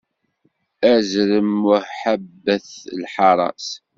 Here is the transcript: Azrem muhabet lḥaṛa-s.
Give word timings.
Azrem 0.93 1.47
muhabet 1.61 2.67
lḥaṛa-s. 3.01 3.67